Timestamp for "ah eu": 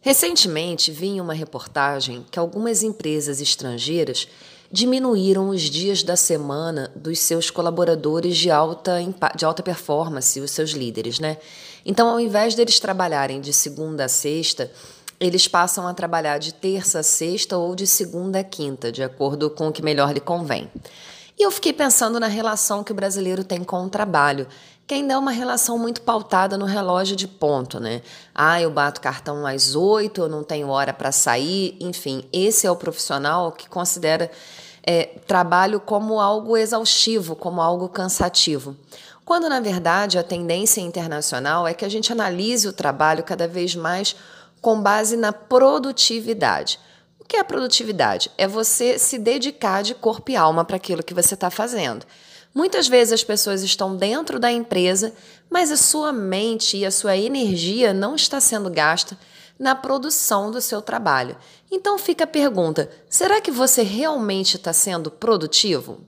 28.34-28.72